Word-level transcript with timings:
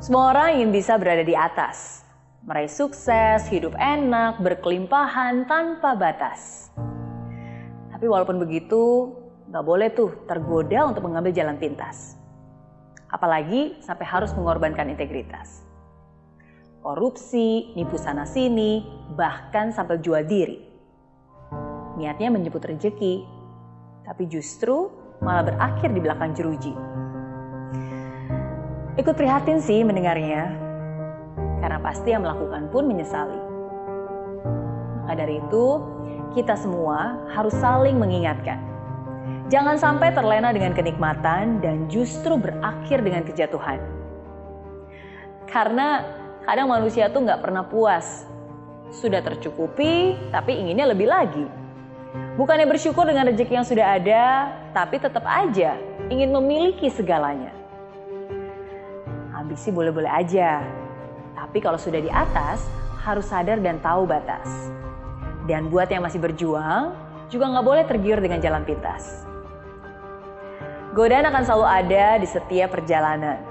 Semua 0.00 0.32
orang 0.32 0.56
ingin 0.56 0.72
bisa 0.72 0.96
berada 0.96 1.20
di 1.20 1.36
atas, 1.36 2.00
meraih 2.48 2.72
sukses, 2.72 3.44
hidup 3.52 3.76
enak, 3.76 4.40
berkelimpahan 4.40 5.44
tanpa 5.44 5.92
batas. 5.92 6.72
Tapi 7.92 8.08
walaupun 8.08 8.40
begitu, 8.40 9.12
nggak 9.52 9.60
boleh 9.60 9.92
tuh 9.92 10.24
tergoda 10.24 10.88
untuk 10.88 11.04
mengambil 11.04 11.36
jalan 11.36 11.60
pintas. 11.60 12.16
Apalagi 13.12 13.76
sampai 13.84 14.08
harus 14.08 14.32
mengorbankan 14.32 14.88
integritas. 14.88 15.68
Korupsi, 16.80 17.76
nipu 17.76 18.00
sana 18.00 18.24
sini, 18.24 18.80
bahkan 19.12 19.68
sampai 19.68 20.00
jual 20.00 20.24
diri. 20.24 20.64
Niatnya 22.00 22.32
menjemput 22.32 22.64
rejeki, 22.64 23.28
tapi 24.08 24.24
justru 24.32 24.88
malah 25.20 25.44
berakhir 25.44 25.92
di 25.92 26.00
belakang 26.00 26.32
jeruji. 26.32 26.72
Ikut 28.98 29.14
prihatin 29.14 29.62
sih 29.62 29.86
mendengarnya, 29.86 30.50
karena 31.62 31.78
pasti 31.78 32.10
yang 32.10 32.26
melakukan 32.26 32.66
pun 32.74 32.90
menyesali. 32.90 33.38
Maka 35.06 35.14
dari 35.14 35.38
itu, 35.38 35.66
kita 36.34 36.58
semua 36.58 37.22
harus 37.30 37.54
saling 37.54 37.94
mengingatkan. 38.02 38.58
Jangan 39.46 39.78
sampai 39.78 40.10
terlena 40.10 40.50
dengan 40.50 40.74
kenikmatan 40.74 41.62
dan 41.62 41.86
justru 41.86 42.34
berakhir 42.34 43.02
dengan 43.02 43.22
kejatuhan. 43.22 43.78
Karena 45.46 46.02
kadang 46.42 46.70
manusia 46.70 47.06
tuh 47.14 47.22
nggak 47.22 47.42
pernah 47.46 47.62
puas. 47.66 48.26
Sudah 48.90 49.22
tercukupi, 49.22 50.18
tapi 50.34 50.58
inginnya 50.58 50.90
lebih 50.90 51.06
lagi. 51.06 51.46
Bukannya 52.34 52.66
bersyukur 52.66 53.06
dengan 53.06 53.30
rezeki 53.30 53.54
yang 53.54 53.66
sudah 53.66 53.86
ada, 54.02 54.50
tapi 54.74 54.98
tetap 54.98 55.22
aja 55.26 55.78
ingin 56.10 56.34
memiliki 56.34 56.90
segalanya. 56.90 57.59
Ambisi 59.50 59.74
boleh-boleh 59.74 60.06
aja, 60.06 60.62
tapi 61.34 61.58
kalau 61.58 61.74
sudah 61.74 61.98
di 61.98 62.06
atas, 62.06 62.62
harus 63.02 63.26
sadar 63.26 63.58
dan 63.58 63.82
tahu 63.82 64.06
batas. 64.06 64.46
Dan 65.50 65.74
buat 65.74 65.90
yang 65.90 66.06
masih 66.06 66.22
berjuang, 66.22 66.94
juga 67.26 67.50
nggak 67.50 67.66
boleh 67.66 67.82
tergiur 67.82 68.22
dengan 68.22 68.38
jalan 68.38 68.62
pintas. 68.62 69.26
Godaan 70.94 71.26
akan 71.34 71.42
selalu 71.42 71.66
ada 71.66 72.06
di 72.22 72.30
setiap 72.30 72.78
perjalanan. 72.78 73.42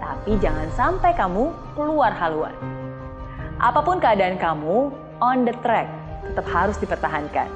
Tapi 0.00 0.40
jangan 0.40 0.72
sampai 0.72 1.12
kamu 1.12 1.52
keluar 1.76 2.16
haluan. 2.16 2.56
Apa 3.60 3.84
pun 3.84 4.00
keadaan 4.00 4.40
kamu, 4.40 4.88
on 5.20 5.44
the 5.44 5.52
track 5.60 5.92
tetap 6.32 6.48
harus 6.48 6.80
dipertahankan. 6.80 7.52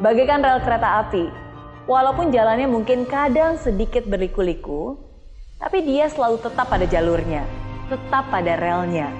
Bagaikan 0.00 0.40
rel 0.40 0.64
kereta 0.64 1.04
api, 1.04 1.28
walaupun 1.84 2.32
jalannya 2.32 2.64
mungkin 2.64 3.04
kadang 3.04 3.60
sedikit 3.60 4.08
berliku-liku, 4.08 5.09
tapi 5.60 5.84
dia 5.84 6.08
selalu 6.08 6.40
tetap 6.40 6.72
pada 6.72 6.88
jalurnya, 6.88 7.44
tetap 7.92 8.32
pada 8.32 8.56
relnya. 8.56 9.12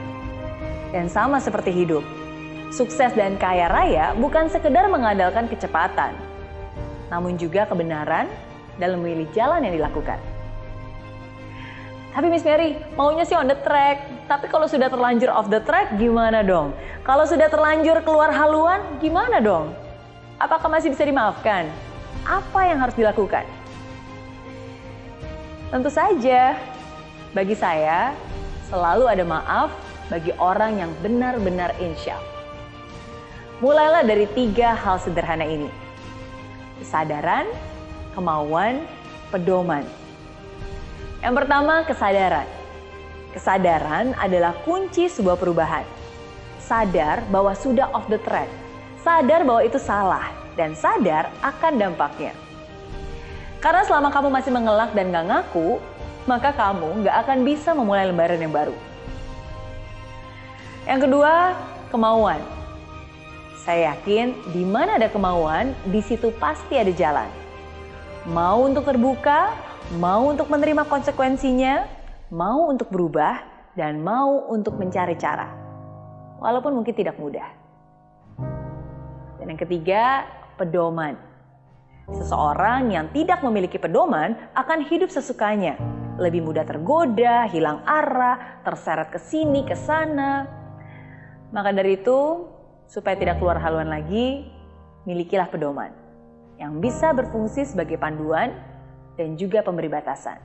Dan 0.91 1.07
sama 1.13 1.37
seperti 1.37 1.69
hidup, 1.69 2.03
sukses 2.73 3.13
dan 3.13 3.37
kaya 3.37 3.69
raya 3.69 4.17
bukan 4.17 4.49
sekedar 4.49 4.89
mengandalkan 4.89 5.47
kecepatan, 5.47 6.17
namun 7.13 7.37
juga 7.37 7.69
kebenaran 7.69 8.25
dalam 8.81 9.05
memilih 9.05 9.29
jalan 9.37 9.63
yang 9.69 9.77
dilakukan. 9.77 10.17
Tapi 12.11 12.27
Miss 12.27 12.43
Mary, 12.43 12.75
maunya 12.99 13.23
sih 13.23 13.39
on 13.39 13.47
the 13.47 13.55
track. 13.63 14.03
Tapi 14.27 14.51
kalau 14.51 14.67
sudah 14.67 14.91
terlanjur 14.91 15.31
off 15.31 15.47
the 15.47 15.63
track, 15.63 15.95
gimana 15.95 16.43
dong? 16.43 16.75
Kalau 17.07 17.23
sudah 17.23 17.47
terlanjur 17.47 18.03
keluar 18.03 18.35
haluan, 18.35 18.83
gimana 18.99 19.39
dong? 19.39 19.71
Apakah 20.43 20.67
masih 20.67 20.91
bisa 20.91 21.07
dimaafkan? 21.07 21.71
Apa 22.27 22.67
yang 22.67 22.83
harus 22.83 22.99
dilakukan? 22.99 23.47
Tentu 25.71 25.87
saja, 25.87 26.59
bagi 27.31 27.55
saya 27.55 28.11
selalu 28.67 29.07
ada 29.07 29.23
maaf 29.23 29.71
bagi 30.11 30.35
orang 30.35 30.83
yang 30.83 30.91
benar-benar 30.99 31.71
insya. 31.79 32.19
Mulailah 33.63 34.03
dari 34.03 34.27
tiga 34.35 34.75
hal 34.75 34.99
sederhana 34.99 35.47
ini. 35.47 35.71
Kesadaran, 36.83 37.47
kemauan, 38.19 38.83
pedoman. 39.31 39.87
Yang 41.23 41.35
pertama, 41.39 41.87
kesadaran. 41.87 42.51
Kesadaran 43.31 44.11
adalah 44.19 44.59
kunci 44.67 45.07
sebuah 45.07 45.39
perubahan. 45.39 45.87
Sadar 46.59 47.23
bahwa 47.31 47.55
sudah 47.55 47.87
off 47.95 48.11
the 48.11 48.19
track. 48.27 48.51
Sadar 49.07 49.47
bahwa 49.47 49.63
itu 49.63 49.79
salah. 49.79 50.35
Dan 50.59 50.75
sadar 50.75 51.31
akan 51.47 51.79
dampaknya. 51.79 52.35
Karena 53.61 53.85
selama 53.85 54.09
kamu 54.09 54.29
masih 54.33 54.53
mengelak 54.57 54.91
dan 54.97 55.13
gak 55.13 55.27
ngaku, 55.29 55.77
maka 56.25 56.49
kamu 56.57 57.05
gak 57.05 57.17
akan 57.29 57.39
bisa 57.45 57.77
memulai 57.77 58.09
lembaran 58.09 58.41
yang 58.41 58.53
baru. 58.53 58.73
Yang 60.89 61.01
kedua, 61.07 61.55
kemauan. 61.93 62.41
Saya 63.61 63.93
yakin 63.93 64.33
di 64.57 64.65
mana 64.65 64.97
ada 64.97 65.13
kemauan, 65.13 65.77
di 65.93 66.01
situ 66.01 66.33
pasti 66.41 66.81
ada 66.81 66.89
jalan. 66.89 67.29
Mau 68.33 68.65
untuk 68.65 68.89
terbuka, 68.89 69.53
mau 70.01 70.33
untuk 70.33 70.49
menerima 70.49 70.89
konsekuensinya, 70.89 71.85
mau 72.33 72.73
untuk 72.73 72.89
berubah, 72.89 73.45
dan 73.77 74.01
mau 74.01 74.49
untuk 74.49 74.81
mencari 74.81 75.21
cara. 75.21 75.53
Walaupun 76.41 76.81
mungkin 76.81 76.97
tidak 76.97 77.21
mudah. 77.21 77.45
Dan 79.37 79.53
yang 79.53 79.61
ketiga, 79.61 80.25
pedoman. 80.57 81.30
Seseorang 82.11 82.91
yang 82.91 83.07
tidak 83.15 83.39
memiliki 83.47 83.79
pedoman 83.79 84.35
akan 84.59 84.83
hidup 84.87 85.11
sesukanya. 85.15 85.79
Lebih 86.19 86.43
mudah 86.43 86.67
tergoda, 86.67 87.47
hilang 87.49 87.81
arah, 87.87 88.61
terseret 88.67 89.15
ke 89.15 89.19
sini, 89.23 89.63
ke 89.63 89.79
sana. 89.79 90.45
Maka 91.55 91.71
dari 91.71 91.97
itu, 91.97 92.45
supaya 92.91 93.15
tidak 93.15 93.39
keluar 93.39 93.63
haluan 93.63 93.89
lagi, 93.89 94.45
milikilah 95.07 95.49
pedoman 95.49 95.95
yang 96.61 96.77
bisa 96.83 97.17
berfungsi 97.17 97.65
sebagai 97.65 97.97
panduan 97.97 98.53
dan 99.17 99.39
juga 99.39 99.65
pemberi 99.65 99.89
batasan. 99.89 100.37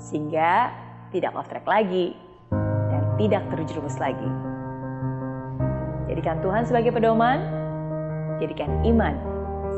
Sehingga 0.00 0.72
tidak 1.12 1.36
off 1.36 1.50
track 1.50 1.66
lagi 1.66 2.16
dan 2.88 3.02
tidak 3.20 3.42
terjerumus 3.52 4.00
lagi. 4.00 4.30
Jadikan 6.08 6.40
Tuhan 6.40 6.64
sebagai 6.64 6.94
pedoman, 6.94 7.42
jadikan 8.40 8.80
iman 8.86 9.37